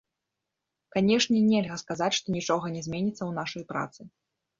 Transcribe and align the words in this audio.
Канешне, 0.95 1.37
нельга 1.49 1.77
сказаць, 1.81 2.15
што 2.19 2.33
нічога 2.37 2.71
не 2.77 2.81
зменіцца 2.87 3.17
ў 3.25 3.31
нашай 3.39 3.63
працы. 3.75 4.01